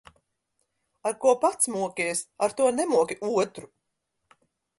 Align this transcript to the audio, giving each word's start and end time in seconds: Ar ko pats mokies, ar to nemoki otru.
Ar 1.09 1.13
ko 1.25 1.33
pats 1.43 1.69
mokies, 1.75 2.25
ar 2.47 2.57
to 2.63 2.71
nemoki 2.79 3.19
otru. 3.29 3.71